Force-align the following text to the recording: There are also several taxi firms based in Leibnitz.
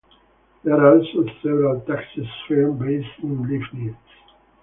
There 0.63 0.73
are 0.83 0.97
also 0.97 1.25
several 1.43 1.81
taxi 1.81 2.27
firms 2.49 2.79
based 2.81 3.19
in 3.21 3.43
Leibnitz. 3.47 3.97